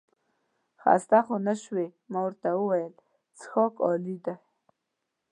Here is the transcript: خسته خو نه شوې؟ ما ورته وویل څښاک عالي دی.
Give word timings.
خسته 0.81 1.19
خو 1.25 1.35
نه 1.47 1.53
شوې؟ 1.63 1.87
ما 2.11 2.19
ورته 2.25 2.49
وویل 2.53 2.93
څښاک 3.39 3.73
عالي 3.85 4.15
دی. 4.25 4.35